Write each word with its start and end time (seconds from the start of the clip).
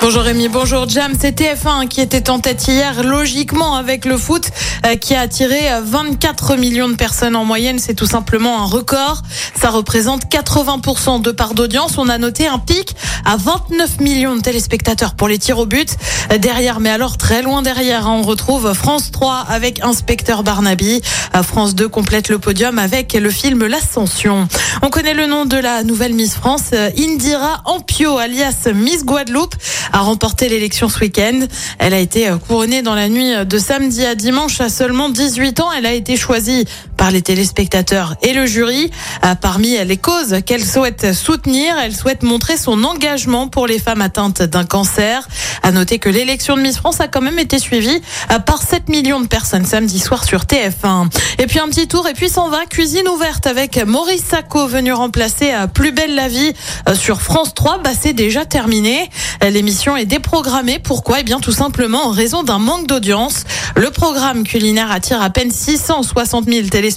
Bonjour 0.00 0.22
Rémi, 0.22 0.48
bonjour 0.48 0.88
Jam. 0.88 1.12
C'est 1.20 1.40
TF1 1.40 1.88
qui 1.88 2.00
était 2.00 2.30
en 2.30 2.38
tête 2.38 2.68
hier, 2.68 3.02
logiquement 3.02 3.74
avec 3.74 4.04
le 4.04 4.16
foot, 4.16 4.48
euh, 4.86 4.94
qui 4.94 5.16
a 5.16 5.22
attiré 5.22 5.72
euh, 5.72 5.80
24 5.84 6.56
millions 6.56 6.88
de 6.88 6.94
personnes 6.94 7.34
en 7.34 7.44
moyenne. 7.44 7.80
C'est 7.80 7.94
tout 7.94 8.06
simplement 8.06 8.62
un 8.62 8.64
record. 8.64 9.22
Ça 9.60 9.70
représente 9.70 10.26
80% 10.26 11.20
de 11.20 11.32
part 11.32 11.54
d'audience. 11.54 11.98
On 11.98 12.08
a 12.08 12.16
noté 12.16 12.46
un 12.46 12.60
pic 12.60 12.94
à 13.24 13.36
29 13.36 14.00
millions 14.00 14.36
de 14.36 14.40
téléspectateurs 14.40 15.14
pour 15.14 15.26
les 15.26 15.38
tirs 15.38 15.58
au 15.58 15.66
but. 15.66 15.96
Euh, 16.32 16.38
Derrière, 16.38 16.78
mais 16.78 16.90
alors 16.90 17.16
très 17.16 17.42
loin 17.42 17.62
derrière, 17.62 18.06
hein, 18.06 18.18
on 18.20 18.22
retrouve 18.22 18.72
France 18.74 19.10
3 19.10 19.46
avec 19.48 19.82
Inspecteur 19.82 20.44
Barnaby. 20.44 21.02
Euh, 21.34 21.42
France 21.42 21.74
2 21.74 21.88
complète 21.88 22.28
le 22.28 22.38
podium 22.38 22.78
avec 22.78 23.14
le 23.14 23.30
film 23.30 23.66
L'Ascension. 23.66 24.48
On 24.82 24.90
connaît 24.90 25.14
le 25.14 25.26
nom 25.26 25.44
de 25.44 25.56
la 25.56 25.82
nouvelle 25.82 26.14
Miss 26.14 26.34
France, 26.34 26.70
euh, 26.72 26.90
Indira 26.96 27.62
Ampio, 27.64 28.16
alias 28.16 28.68
Miss 28.72 29.04
Guadeloupe, 29.04 29.54
a 29.92 30.00
remporté 30.00 30.48
l'élection 30.48 30.88
ce 30.88 31.00
week-end. 31.00 31.40
Elle 31.78 31.94
a 31.94 31.98
été 31.98 32.28
euh, 32.28 32.36
couronnée 32.38 32.82
dans 32.82 32.94
la 32.94 33.08
nuit 33.08 33.32
de 33.46 33.58
samedi 33.58 34.04
à 34.04 34.14
dimanche 34.14 34.60
à 34.60 34.68
seulement 34.68 35.08
18 35.08 35.60
ans. 35.60 35.72
Elle 35.72 35.86
a 35.86 35.92
été 35.92 36.16
choisie 36.16 36.64
par 36.98 37.10
les 37.10 37.22
téléspectateurs 37.22 38.16
et 38.22 38.34
le 38.34 38.44
jury. 38.44 38.90
Euh, 39.24 39.34
Parmi 39.40 39.78
les 39.84 39.96
causes 39.96 40.36
qu'elle 40.44 40.64
souhaite 40.64 41.14
soutenir, 41.14 41.76
elle 41.82 41.94
souhaite 41.94 42.22
montrer 42.22 42.58
son 42.58 42.84
engagement 42.84 43.48
pour 43.48 43.66
les 43.66 43.78
femmes 43.78 44.02
atteintes 44.02 44.42
d'un 44.42 44.64
cancer. 44.64 45.26
À 45.62 45.70
noter 45.70 45.98
que 45.98 46.08
l'élection 46.08 46.56
de 46.56 46.60
Miss 46.62 46.76
France 46.76 47.00
a 47.00 47.08
quand 47.08 47.20
même 47.22 47.38
été 47.38 47.58
suivie 47.58 48.02
euh, 48.30 48.38
par 48.40 48.60
7 48.62 48.88
millions 48.88 49.20
de 49.20 49.26
personnes 49.26 49.64
samedi 49.64 49.98
soir 49.98 50.24
sur 50.24 50.42
TF1. 50.42 51.08
Et 51.38 51.46
puis 51.46 51.60
un 51.60 51.68
petit 51.68 51.88
tour 51.88 52.06
et 52.08 52.12
puis 52.14 52.28
s'en 52.28 52.48
va. 52.48 52.66
Cuisine 52.66 53.08
ouverte 53.08 53.46
avec 53.46 53.76
Maurice 53.86 54.24
Sacco 54.24 54.66
venu 54.66 54.92
remplacer 54.92 55.50
à 55.50 55.68
Plus 55.68 55.92
belle 55.92 56.14
la 56.14 56.28
vie 56.28 56.52
euh, 56.88 56.94
sur 56.94 57.22
France 57.22 57.54
3. 57.54 57.78
Bah, 57.78 57.90
c'est 57.98 58.12
déjà 58.12 58.44
terminé. 58.44 59.08
Euh, 59.44 59.50
L'émission 59.50 59.96
est 59.96 60.06
déprogrammée. 60.06 60.78
Pourquoi? 60.80 61.20
Eh 61.20 61.22
bien 61.22 61.38
tout 61.40 61.52
simplement 61.52 62.06
en 62.06 62.10
raison 62.10 62.42
d'un 62.42 62.58
manque 62.58 62.86
d'audience. 62.86 63.44
Le 63.76 63.90
programme 63.90 64.44
culinaire 64.44 64.90
attire 64.90 65.22
à 65.22 65.30
peine 65.30 65.50
660 65.52 66.46
000 66.46 66.68
téléspectateurs. 66.68 66.87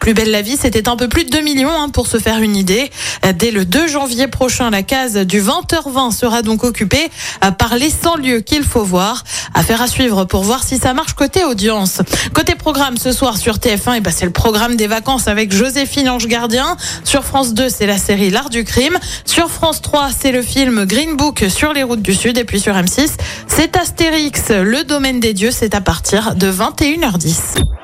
Plus 0.00 0.14
belle 0.14 0.30
la 0.30 0.42
vie, 0.42 0.56
c'était 0.60 0.88
un 0.88 0.96
peu 0.96 1.08
plus 1.08 1.24
de 1.24 1.30
2 1.30 1.40
millions 1.40 1.70
hein, 1.70 1.88
pour 1.88 2.06
se 2.06 2.18
faire 2.18 2.38
une 2.38 2.56
idée. 2.56 2.90
Euh, 3.24 3.32
Dès 3.32 3.50
le 3.50 3.64
2 3.64 3.88
janvier 3.88 4.28
prochain, 4.28 4.70
la 4.70 4.82
case 4.82 5.16
du 5.16 5.40
20h20 5.40 6.12
sera 6.12 6.42
donc 6.42 6.64
occupée 6.64 7.10
euh, 7.44 7.50
par 7.50 7.76
les 7.76 7.90
100 7.90 8.16
lieux 8.16 8.40
qu'il 8.40 8.64
faut 8.64 8.84
voir. 8.84 9.24
Affaire 9.54 9.82
à 9.82 9.86
suivre 9.86 10.24
pour 10.24 10.42
voir 10.42 10.62
si 10.62 10.78
ça 10.78 10.94
marche 10.94 11.14
côté 11.14 11.44
audience. 11.44 12.00
Côté 12.32 12.54
programme 12.54 12.96
ce 12.96 13.12
soir 13.12 13.36
sur 13.36 13.56
TF1, 13.56 13.96
et 13.96 14.00
ben 14.00 14.12
c'est 14.14 14.24
le 14.26 14.32
programme 14.32 14.76
des 14.76 14.86
vacances 14.86 15.28
avec 15.28 15.52
Joséphine 15.52 16.08
Ange 16.08 16.26
Gardien. 16.26 16.76
Sur 17.04 17.24
France 17.24 17.54
2, 17.54 17.68
c'est 17.68 17.86
la 17.86 17.98
série 17.98 18.30
L'Art 18.30 18.50
du 18.50 18.64
crime. 18.64 18.98
Sur 19.24 19.50
France 19.50 19.82
3, 19.82 20.10
c'est 20.18 20.32
le 20.32 20.42
film 20.42 20.84
Green 20.84 21.16
Book 21.16 21.44
sur 21.48 21.72
les 21.72 21.82
routes 21.82 22.02
du 22.02 22.14
Sud. 22.14 22.38
Et 22.38 22.44
puis 22.44 22.60
sur 22.60 22.74
M6, 22.74 23.10
c'est 23.46 23.76
Astérix, 23.76 24.50
le 24.50 24.84
domaine 24.84 25.20
des 25.20 25.34
dieux. 25.34 25.50
C'est 25.50 25.74
à 25.74 25.80
partir 25.80 26.34
de 26.34 26.50
21h10. 26.50 27.83